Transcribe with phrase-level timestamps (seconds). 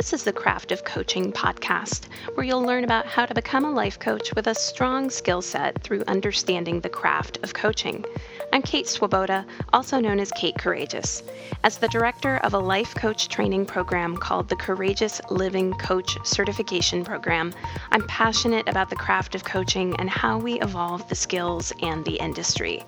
[0.00, 3.70] This is the Craft of Coaching podcast, where you'll learn about how to become a
[3.70, 8.06] life coach with a strong skill set through understanding the craft of coaching.
[8.50, 9.44] I'm Kate Swoboda,
[9.74, 11.22] also known as Kate Courageous.
[11.64, 17.04] As the director of a life coach training program called the Courageous Living Coach Certification
[17.04, 17.52] Program,
[17.90, 22.16] I'm passionate about the craft of coaching and how we evolve the skills and the
[22.16, 22.82] industry.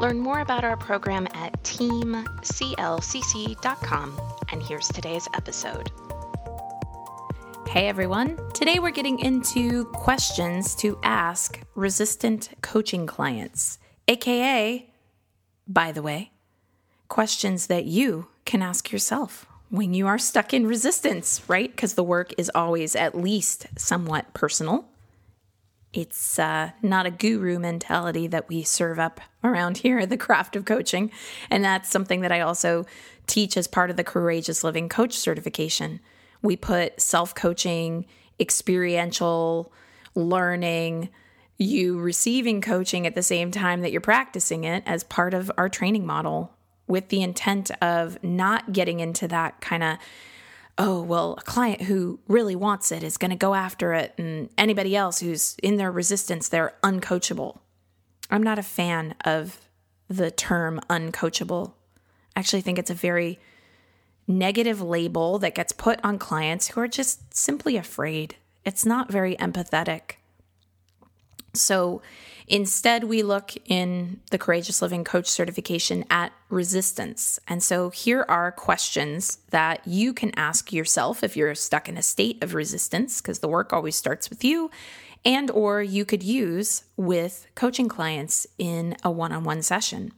[0.00, 2.26] Learn more about our program at teamclcc.com.
[4.50, 5.92] And here's today's episode.
[7.68, 8.38] Hey everyone.
[8.54, 13.78] Today we're getting into questions to ask resistant coaching clients,
[14.08, 14.90] aka,
[15.66, 16.32] by the way,
[17.08, 21.70] questions that you can ask yourself when you are stuck in resistance, right?
[21.70, 24.88] Because the work is always at least somewhat personal.
[25.92, 30.64] It's uh, not a guru mentality that we serve up around here the craft of
[30.64, 31.10] coaching.
[31.50, 32.86] And that's something that I also
[33.26, 36.00] teach as part of the Courageous Living Coach certification
[36.42, 38.06] we put self coaching,
[38.38, 39.72] experiential
[40.14, 41.08] learning,
[41.56, 45.68] you receiving coaching at the same time that you're practicing it as part of our
[45.68, 46.52] training model
[46.86, 49.98] with the intent of not getting into that kind of
[50.78, 54.48] oh, well, a client who really wants it is going to go after it, and
[54.56, 57.58] anybody else who's in their resistance, they're uncoachable.
[58.30, 59.60] I'm not a fan of
[60.08, 61.72] the term uncoachable.
[62.36, 63.40] I actually think it's a very
[64.28, 68.36] negative label that gets put on clients who are just simply afraid.
[68.64, 70.16] It's not very empathetic.
[71.54, 72.02] So
[72.46, 77.40] instead, we look in the Courageous Living Coach certification at resistance.
[77.48, 82.02] And so here are questions that you can ask yourself if you're stuck in a
[82.02, 84.70] state of resistance, because the work always starts with you,
[85.24, 90.12] and or you could use with coaching clients in a one-on-one session.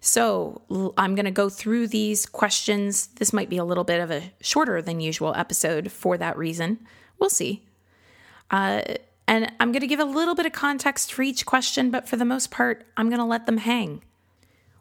[0.00, 0.62] So
[0.96, 3.08] I'm going to go through these questions.
[3.16, 6.80] This might be a little bit of a shorter than usual episode for that reason.
[7.18, 7.66] We'll see.
[8.50, 8.82] Uh,
[9.28, 12.16] and I'm going to give a little bit of context for each question, but for
[12.16, 14.02] the most part, I'm going to let them hang.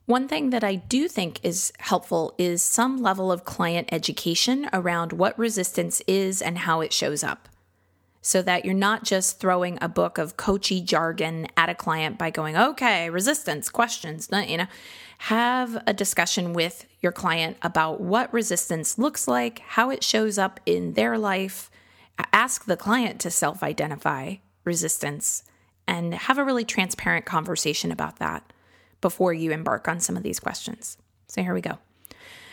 [0.05, 5.13] One thing that I do think is helpful is some level of client education around
[5.13, 7.47] what resistance is and how it shows up
[8.21, 12.29] so that you're not just throwing a book of coachy jargon at a client by
[12.29, 14.67] going, okay, resistance, questions, you know,
[15.19, 20.59] have a discussion with your client about what resistance looks like, how it shows up
[20.65, 21.69] in their life.
[22.33, 25.43] Ask the client to self identify resistance
[25.87, 28.53] and have a really transparent conversation about that
[29.01, 30.97] before you embark on some of these questions.
[31.27, 31.79] So here we go.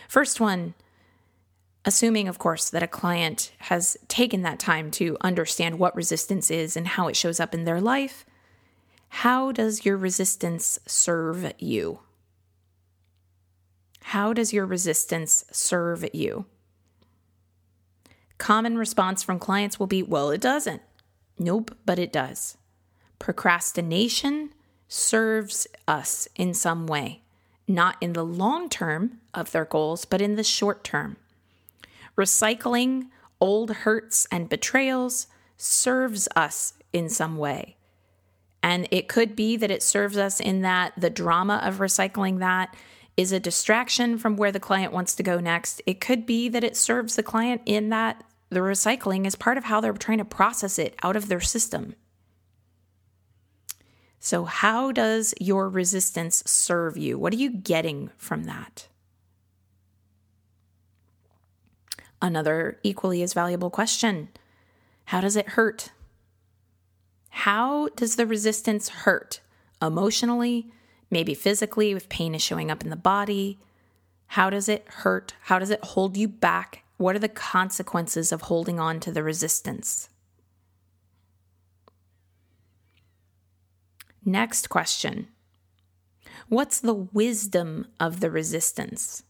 [0.08, 0.74] First one
[1.86, 6.76] assuming, of course, that a client has taken that time to understand what resistance is
[6.76, 8.26] and how it shows up in their life,
[9.08, 12.00] how does your resistance serve you?
[14.02, 16.46] How does your resistance serve you?
[18.36, 20.82] Common response from clients will be, well, it doesn't.
[21.38, 22.56] Nope, but it does.
[23.18, 24.52] Procrastination
[24.88, 27.22] serves us in some way,
[27.68, 31.16] not in the long term of their goals, but in the short term.
[32.18, 33.08] Recycling
[33.40, 37.76] old hurts and betrayals serves us in some way.
[38.62, 42.74] And it could be that it serves us in that the drama of recycling that
[43.16, 45.80] is a distraction from where the client wants to go next.
[45.86, 49.64] It could be that it serves the client in that the recycling is part of
[49.64, 51.94] how they're trying to process it out of their system.
[54.18, 57.18] So, how does your resistance serve you?
[57.18, 58.88] What are you getting from that?
[62.26, 64.30] Another equally as valuable question
[65.04, 65.92] How does it hurt?
[67.28, 69.38] How does the resistance hurt?
[69.80, 70.72] Emotionally,
[71.08, 73.60] maybe physically, if pain is showing up in the body.
[74.26, 75.34] How does it hurt?
[75.42, 76.82] How does it hold you back?
[76.96, 80.08] What are the consequences of holding on to the resistance?
[84.24, 85.28] Next question
[86.48, 89.22] What's the wisdom of the resistance?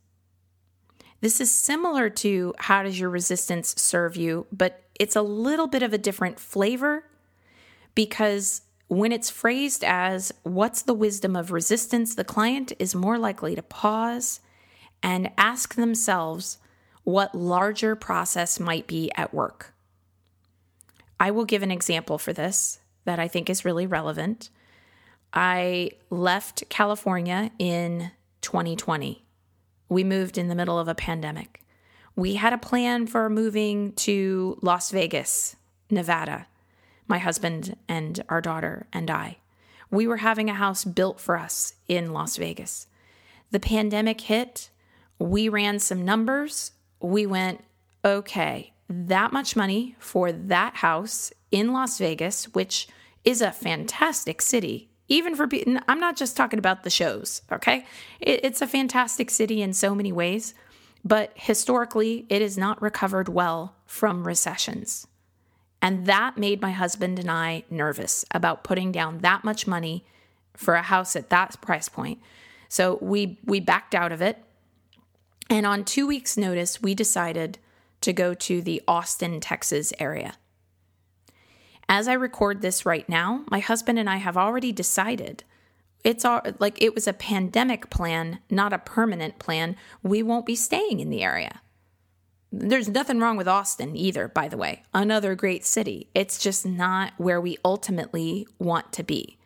[1.21, 5.83] This is similar to how does your resistance serve you, but it's a little bit
[5.83, 7.05] of a different flavor
[7.95, 13.55] because when it's phrased as what's the wisdom of resistance, the client is more likely
[13.55, 14.41] to pause
[15.03, 16.59] and ask themselves
[17.03, 19.75] what larger process might be at work.
[21.19, 24.51] I will give an example for this that I think is really relevant.
[25.33, 28.11] I left California in
[28.43, 29.26] 2020
[29.89, 31.63] we moved in the middle of a pandemic.
[32.15, 35.57] We had a plan for moving to Las Vegas,
[35.91, 36.47] Nevada,
[37.07, 39.39] my husband and our daughter and I.
[39.91, 42.87] We were having a house built for us in Las Vegas.
[43.51, 44.71] The pandemic hit.
[45.19, 46.73] We ran some numbers.
[47.01, 47.63] We went,
[48.05, 52.89] okay, that much money for that house in Las Vegas, which
[53.25, 54.89] is a fantastic city.
[55.09, 57.87] Even for people, I'm not just talking about the shows, okay?
[58.21, 60.55] It, it's a fantastic city in so many ways,
[61.05, 65.07] but historically, it has not recovered well from recessions.
[65.81, 70.05] And that made my husband and I nervous about putting down that much money
[70.57, 72.19] for a house at that price point.
[72.69, 74.43] So we we backed out of it.
[75.49, 77.59] And on 2 weeks notice, we decided
[78.01, 80.35] to go to the Austin, Texas area.
[81.89, 85.45] As I record this right now, my husband and I have already decided
[86.05, 89.77] it's all, like it was a pandemic plan, not a permanent plan.
[90.03, 91.61] We won't be staying in the area.
[92.53, 94.83] There's nothing wrong with Austin either, by the way.
[94.95, 96.09] Another great city.
[96.15, 99.37] It's just not where we ultimately want to be.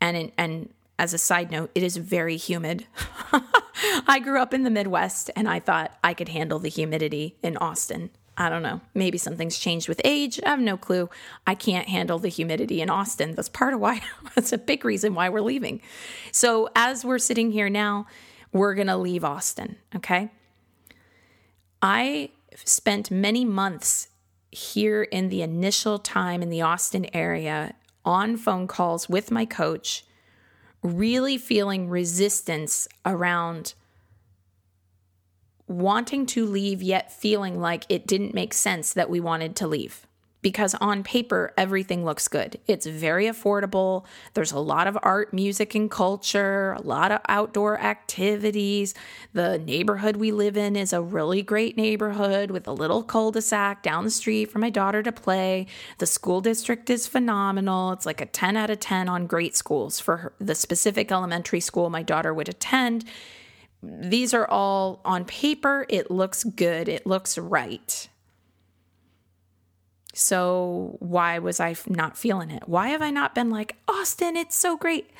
[0.00, 2.86] And in, and as a side note, it is very humid.
[4.06, 7.56] I grew up in the Midwest and I thought I could handle the humidity in
[7.58, 8.10] Austin.
[8.40, 8.80] I don't know.
[8.94, 10.40] Maybe something's changed with age.
[10.46, 11.10] I have no clue.
[11.46, 13.34] I can't handle the humidity in Austin.
[13.34, 14.00] That's part of why,
[14.34, 15.82] that's a big reason why we're leaving.
[16.32, 18.06] So, as we're sitting here now,
[18.50, 19.76] we're going to leave Austin.
[19.94, 20.30] Okay.
[21.82, 22.30] I
[22.64, 24.08] spent many months
[24.50, 27.74] here in the initial time in the Austin area
[28.06, 30.06] on phone calls with my coach,
[30.82, 33.74] really feeling resistance around
[35.70, 40.06] wanting to leave, yet feeling like it didn't make sense that we wanted to leave
[40.42, 42.58] because on paper, everything looks good.
[42.66, 44.04] It's very affordable.
[44.34, 48.94] There's a lot of art, music, and culture, a lot of outdoor activities.
[49.32, 53.42] The neighborhood we live in is a really great neighborhood with a little cul de
[53.42, 55.66] sac down the street for my daughter to play.
[55.98, 57.92] The school district is phenomenal.
[57.92, 61.60] It's like a 10 out of 10 on great schools for her, the specific elementary
[61.60, 63.04] school my daughter would attend.
[63.82, 68.08] These are all on paper, it looks good, it looks right.
[70.12, 72.64] So why was I not feeling it?
[72.66, 75.10] Why have I not been like, Austin, it's so great?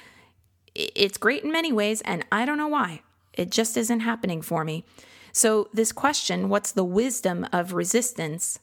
[0.74, 3.02] It's great in many ways, and I don't know why.
[3.32, 4.84] It just isn't happening for me.
[5.32, 8.58] So, this question, what's the wisdom of resistance?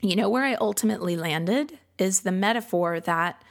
[0.00, 3.42] You know where I ultimately landed is the metaphor that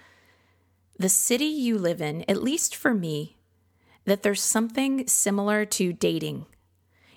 [0.98, 3.34] the city you live in, at least for me,
[4.05, 6.45] that there's something similar to dating.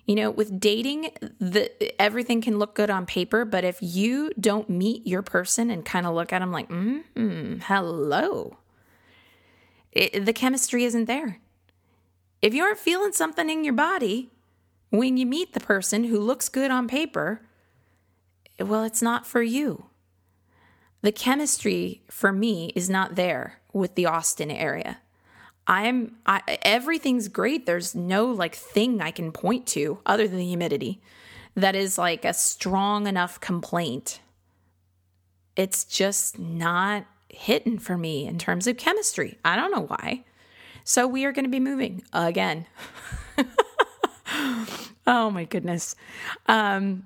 [0.06, 4.70] You know, with dating, the everything can look good on paper, but if you don't
[4.70, 8.56] meet your person and kind of look at them like, mm, mm hello,
[9.92, 11.40] it, the chemistry isn't there.
[12.40, 14.30] If you aren't feeling something in your body
[14.90, 17.42] when you meet the person who looks good on paper,
[18.58, 19.86] well, it's not for you.
[21.02, 24.98] The chemistry for me is not there with the Austin area.
[25.68, 27.66] I'm I, everything's great.
[27.66, 31.00] There's no like thing I can point to other than the humidity
[31.54, 34.20] that is like a strong enough complaint.
[35.56, 39.38] It's just not hitting for me in terms of chemistry.
[39.44, 40.24] I don't know why.
[40.84, 42.66] So we are going to be moving again.
[45.06, 45.94] oh my goodness.
[46.46, 47.04] Um,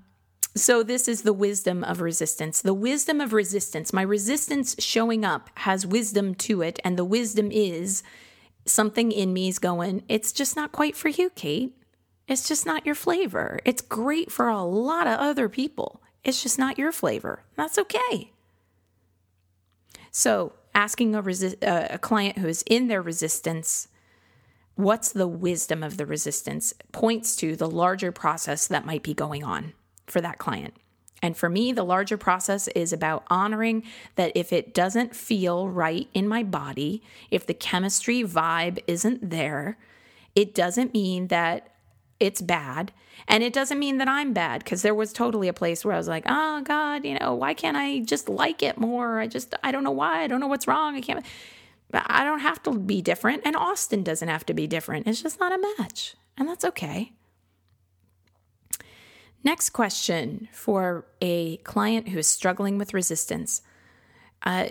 [0.55, 2.61] so, this is the wisdom of resistance.
[2.61, 6.79] The wisdom of resistance, my resistance showing up has wisdom to it.
[6.85, 8.03] And the wisdom is
[8.65, 11.77] something in me is going, it's just not quite for you, Kate.
[12.29, 13.59] It's just not your flavor.
[13.65, 16.03] It's great for a lot of other people.
[16.25, 17.43] It's just not your flavor.
[17.57, 18.33] That's okay.
[20.11, 23.89] So, asking a, resi- uh, a client who is in their resistance,
[24.77, 29.43] what's the wisdom of the resistance, points to the larger process that might be going
[29.43, 29.73] on
[30.07, 30.75] for that client.
[31.23, 33.85] And for me, the larger process is about honoring
[34.17, 39.79] that if it doesn't feel right in my body, if the chemistry vibe isn't there,
[40.35, 41.69] it doesn't mean that
[42.19, 42.93] it's bad.
[43.29, 45.99] And it doesn't mean that I'm bad because there was totally a place where I
[45.99, 49.21] was like, oh God, you know, why can't I just like it more?
[49.21, 50.23] I just, I don't know why.
[50.23, 50.97] I don't know what's wrong.
[50.97, 51.25] I can't,
[51.91, 53.43] but I don't have to be different.
[53.45, 55.07] And Austin doesn't have to be different.
[55.07, 56.17] It's just not a match.
[56.37, 57.13] And that's okay.
[59.45, 63.63] Next question for a client who is struggling with resistance.
[64.45, 64.69] Uh,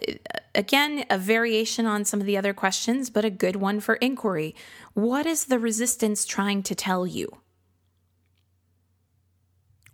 [0.56, 4.56] again, a variation on some of the other questions, but a good one for inquiry.
[4.94, 7.38] What is the resistance trying to tell you?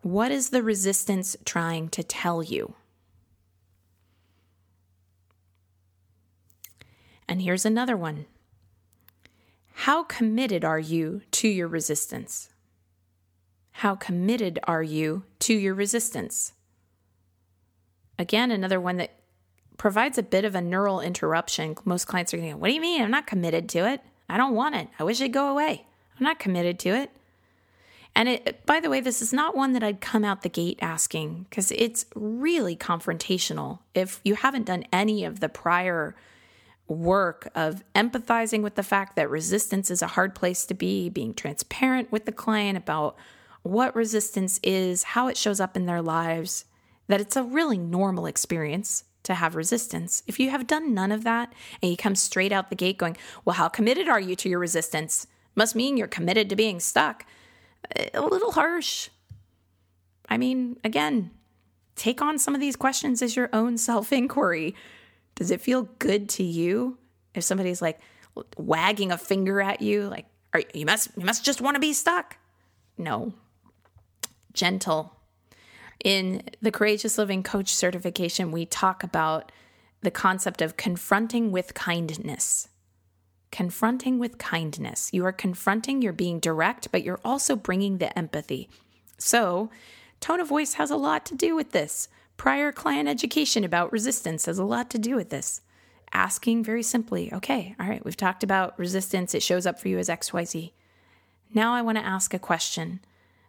[0.01, 2.75] What is the resistance trying to tell you?
[7.27, 8.25] And here's another one
[9.73, 12.49] How committed are you to your resistance?
[13.81, 16.53] How committed are you to your resistance?
[18.17, 19.11] Again, another one that
[19.77, 21.75] provides a bit of a neural interruption.
[21.85, 23.03] Most clients are going to go, What do you mean?
[23.03, 24.01] I'm not committed to it.
[24.27, 24.87] I don't want it.
[24.97, 25.85] I wish it'd go away.
[26.17, 27.11] I'm not committed to it.
[28.15, 30.79] And it, by the way, this is not one that I'd come out the gate
[30.81, 33.77] asking because it's really confrontational.
[33.93, 36.15] If you haven't done any of the prior
[36.87, 41.35] work of empathizing with the fact that resistance is a hard place to be, being
[41.35, 43.15] transparent with the client about
[43.67, 46.65] what resistance is, how it shows up in their lives,
[47.07, 50.23] that it's a really normal experience to have resistance.
[50.25, 53.17] If you have done none of that and you come straight out the gate going,
[53.45, 55.27] Well, how committed are you to your resistance?
[55.55, 57.25] Must mean you're committed to being stuck.
[58.13, 59.09] A little harsh.
[60.29, 61.31] I mean, again,
[61.95, 64.75] take on some of these questions as your own self inquiry.
[65.35, 66.97] Does it feel good to you
[67.35, 67.99] if somebody's like
[68.57, 71.93] wagging a finger at you, like, are, you must you must just want to be
[71.93, 72.37] stuck?
[72.97, 73.33] No.
[74.57, 75.13] Gentle.
[76.03, 79.51] In the Courageous Living Coach certification, we talk about
[80.01, 82.67] the concept of confronting with kindness.
[83.51, 85.09] Confronting with kindness.
[85.13, 88.67] You are confronting, you're being direct, but you're also bringing the empathy.
[89.17, 89.69] So,
[90.19, 92.09] tone of voice has a lot to do with this.
[92.35, 95.61] Prior client education about resistance has a lot to do with this.
[96.13, 99.33] Asking very simply, okay, all right, we've talked about resistance.
[99.33, 100.71] It shows up for you as XYZ.
[101.53, 102.99] Now I want to ask a question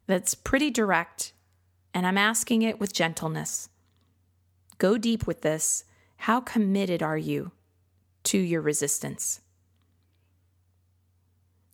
[0.09, 1.33] that's pretty direct,
[1.95, 3.69] and I'm asking it with gentleness.
[4.79, 5.85] Go deep with this.
[6.17, 7.53] How committed are you
[8.25, 9.41] to your resistance?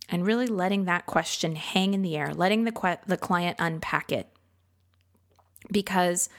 [0.09, 4.11] And really letting that question hang in the air, letting the, que- the client unpack
[4.11, 4.27] it.
[5.71, 6.29] Because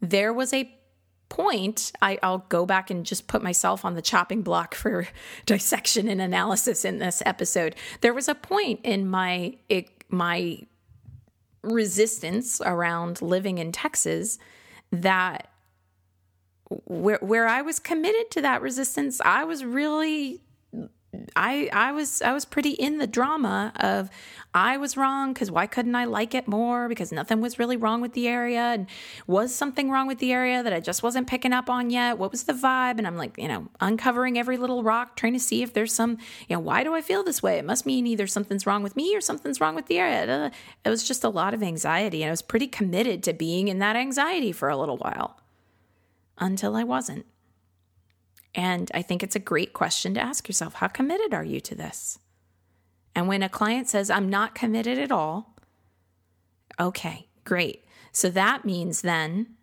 [0.00, 0.76] there was a
[1.28, 5.06] point, I, will go back and just put myself on the chopping block for
[5.46, 7.76] dissection and analysis in this episode.
[8.00, 10.66] There was a point in my it, my
[11.64, 14.38] resistance around living in Texas
[14.90, 15.48] that
[16.84, 20.40] where where I was committed to that resistance, I was really
[21.36, 24.10] I I was I was pretty in the drama of
[24.54, 26.88] I was wrong because why couldn't I like it more?
[26.88, 28.86] Because nothing was really wrong with the area, and
[29.26, 32.18] was something wrong with the area that I just wasn't picking up on yet?
[32.18, 32.98] What was the vibe?
[32.98, 36.18] And I'm like, you know, uncovering every little rock, trying to see if there's some,
[36.48, 37.58] you know, why do I feel this way?
[37.58, 40.52] It must mean either something's wrong with me or something's wrong with the area.
[40.84, 43.80] It was just a lot of anxiety, and I was pretty committed to being in
[43.80, 45.40] that anxiety for a little while
[46.38, 47.26] until I wasn't.
[48.54, 51.74] And I think it's a great question to ask yourself how committed are you to
[51.74, 52.18] this?
[53.14, 55.54] And when a client says, I'm not committed at all,
[56.78, 57.84] okay, great.
[58.12, 59.54] So that means then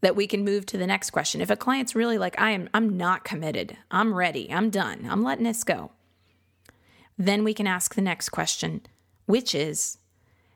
[0.00, 1.40] that we can move to the next question.
[1.40, 5.22] If a client's really like, I am I'm not committed, I'm ready, I'm done, I'm
[5.22, 5.92] letting this go.
[7.16, 8.82] Then we can ask the next question,
[9.26, 9.98] which is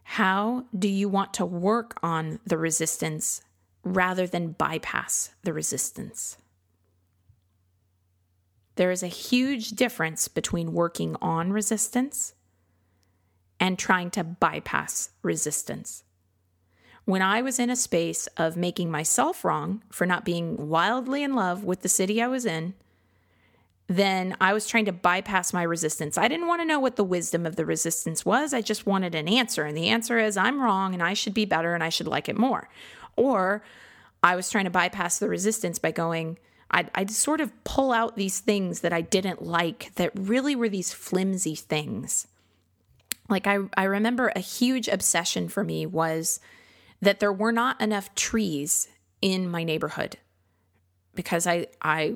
[0.02, 3.42] how do you want to work on the resistance
[3.84, 6.36] rather than bypass the resistance?
[8.78, 12.34] There is a huge difference between working on resistance
[13.58, 16.04] and trying to bypass resistance.
[17.04, 21.34] When I was in a space of making myself wrong for not being wildly in
[21.34, 22.74] love with the city I was in,
[23.88, 26.16] then I was trying to bypass my resistance.
[26.16, 28.54] I didn't want to know what the wisdom of the resistance was.
[28.54, 29.64] I just wanted an answer.
[29.64, 32.28] And the answer is I'm wrong and I should be better and I should like
[32.28, 32.68] it more.
[33.16, 33.64] Or
[34.22, 36.38] I was trying to bypass the resistance by going,
[36.70, 40.68] I'd, I'd sort of pull out these things that I didn't like that really were
[40.68, 42.26] these flimsy things.
[43.28, 46.40] Like, I, I remember a huge obsession for me was
[47.00, 48.88] that there were not enough trees
[49.20, 50.18] in my neighborhood
[51.14, 52.14] because I, I,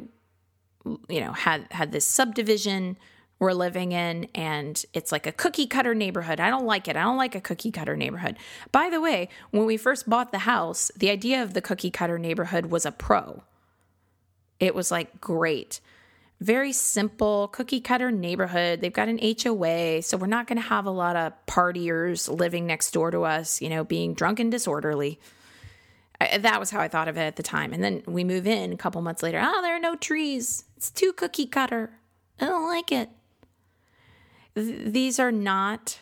[1.08, 2.96] you know, had, had this subdivision
[3.38, 6.38] we're living in and it's like a cookie cutter neighborhood.
[6.38, 6.96] I don't like it.
[6.96, 8.36] I don't like a cookie cutter neighborhood.
[8.70, 12.18] By the way, when we first bought the house, the idea of the cookie cutter
[12.18, 13.42] neighborhood was a pro.
[14.62, 15.80] It was like great.
[16.40, 18.80] Very simple cookie cutter neighborhood.
[18.80, 22.64] They've got an HOA, so we're not going to have a lot of partiers living
[22.64, 25.18] next door to us, you know, being drunk and disorderly.
[26.20, 27.72] I, that was how I thought of it at the time.
[27.72, 29.40] And then we move in a couple months later.
[29.42, 30.64] Oh, there are no trees.
[30.76, 31.98] It's too cookie cutter.
[32.40, 33.10] I don't like it.
[34.54, 35.98] Th- these are not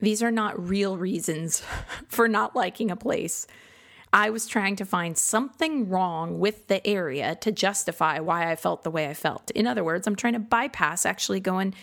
[0.00, 1.62] these are not real reasons
[2.08, 3.46] for not liking a place.
[4.12, 8.82] I was trying to find something wrong with the area to justify why I felt
[8.82, 9.50] the way I felt.
[9.52, 11.74] In other words, I'm trying to bypass actually going,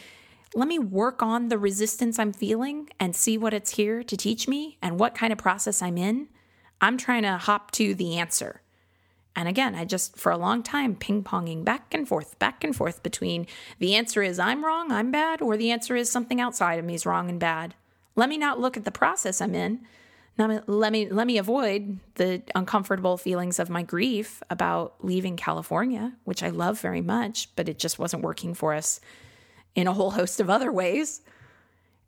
[0.56, 4.48] let me work on the resistance I'm feeling and see what it's here to teach
[4.48, 6.28] me and what kind of process I'm in.
[6.82, 8.62] I'm trying to hop to the answer.
[9.36, 12.74] And again, I just, for a long time, ping ponging back and forth, back and
[12.74, 13.48] forth between
[13.80, 16.94] the answer is I'm wrong, I'm bad, or the answer is something outside of me
[16.94, 17.76] is wrong and bad.
[18.16, 19.82] Let me not look at the process I'm in.
[20.38, 26.14] Now, let me let me avoid the uncomfortable feelings of my grief about leaving California,
[26.26, 29.00] which I love very much, but it just wasn't working for us
[29.76, 31.22] in a whole host of other ways.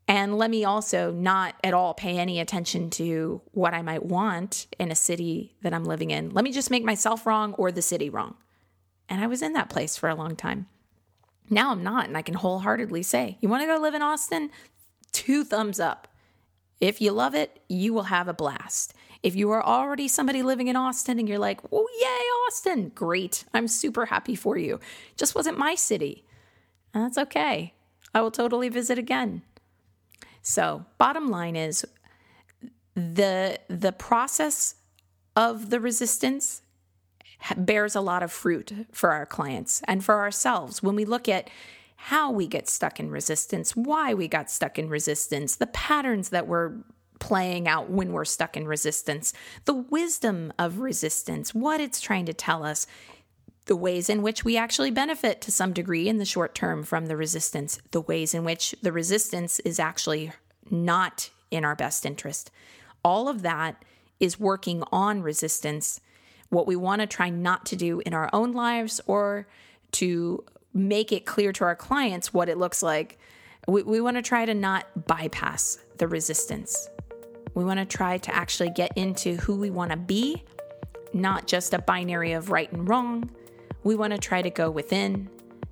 [0.10, 4.68] And let me also not at all pay any attention to what I might want
[4.80, 6.30] in a city that I'm living in.
[6.30, 8.36] Let me just make myself wrong or the city wrong.
[9.10, 10.68] And I was in that place for a long time.
[11.50, 14.50] Now I'm not, and I can wholeheartedly say, you want to go live in Austin?
[15.12, 16.08] Two thumbs up.
[16.80, 18.94] If you love it, you will have a blast.
[19.24, 23.46] If you are already somebody living in Austin and you're like, oh, yay, Austin, great.
[23.54, 24.80] I'm super happy for you.
[25.16, 26.24] Just wasn't my city.
[26.94, 27.74] And that's okay.
[28.14, 29.42] I will totally visit again.
[30.42, 31.86] So, bottom line is
[32.96, 34.76] the the process
[35.36, 36.62] of the resistance
[37.56, 41.50] bears a lot of fruit for our clients and for ourselves when we look at
[41.98, 46.48] how we get stuck in resistance, why we got stuck in resistance, the patterns that
[46.48, 46.74] we're
[47.20, 49.34] playing out when we're stuck in resistance,
[49.66, 52.86] the wisdom of resistance, what it's trying to tell us,
[53.66, 57.08] the ways in which we actually benefit to some degree in the short term from
[57.08, 60.32] the resistance, the ways in which the resistance is actually
[60.70, 62.52] not in our best interest.
[63.04, 63.84] All of that
[64.20, 66.00] is working on resistance.
[66.50, 69.48] What we want to try not to do in our own lives or
[69.94, 73.18] to make it clear to our clients what it looks like.
[73.68, 76.90] We, we want to try to not bypass the resistance.
[77.54, 80.44] We want to try to actually get into who we want to be,
[81.14, 83.30] not just a binary of right and wrong.
[83.84, 85.30] We want to try to go within,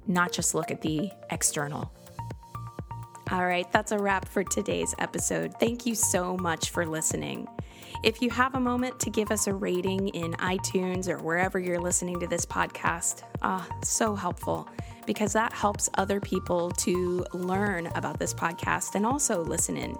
[0.08, 1.92] not just look at the external.
[3.32, 5.54] All right, that's a wrap for today's episode.
[5.60, 7.48] Thank you so much for listening.
[8.04, 11.80] If you have a moment to give us a rating in iTunes or wherever you're
[11.80, 14.68] listening to this podcast, ah, so helpful
[15.06, 19.98] because that helps other people to learn about this podcast and also listen in.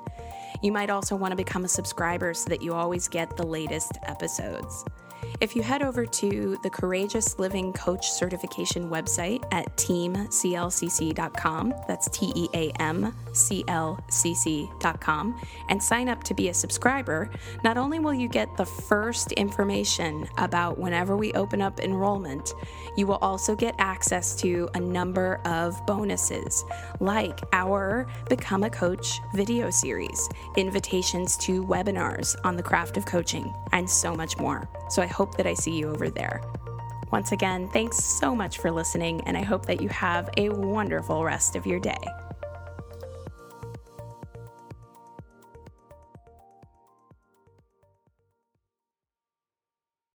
[0.62, 3.94] You might also want to become a subscriber so that you always get the latest
[4.04, 4.86] episodes.
[5.42, 12.32] If you head over to the Courageous Living Coach Certification website at teamclcc.com, that's T
[12.36, 15.38] E A M C L C C.com,
[15.68, 17.30] and sign up to be a subscriber,
[17.66, 22.54] not only will you get the first information about whenever we open up enrollment,
[22.96, 26.64] you will also get access to a number of bonuses,
[27.02, 33.54] like our Become a Coach video series, invitations to webinars on the craft of coaching,
[33.74, 34.70] and so much more.
[34.90, 36.40] So I hope that I see you over there.
[37.12, 41.24] Once again, thanks so much for listening, and I hope that you have a wonderful
[41.24, 41.98] rest of your day.